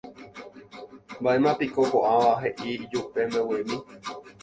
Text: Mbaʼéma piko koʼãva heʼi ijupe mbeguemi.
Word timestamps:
Mbaʼéma 1.21 1.51
piko 1.59 1.81
koʼãva 1.91 2.31
heʼi 2.43 2.69
ijupe 2.83 3.19
mbeguemi. 3.29 3.75